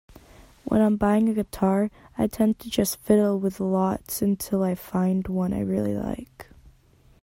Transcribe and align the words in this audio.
When 0.63 0.81
I'm 0.81 0.97
buying 0.97 1.29
a 1.29 1.33
guitar 1.35 1.91
I 2.17 2.25
tend 2.25 2.57
to 2.61 2.71
just 2.71 2.97
fiddle 2.97 3.39
with 3.39 3.59
lots 3.59 4.23
until 4.23 4.63
I 4.63 4.73
find 4.73 5.27
one 5.27 5.53
I 5.53 5.59
really 5.61 5.93
like. 5.95 6.47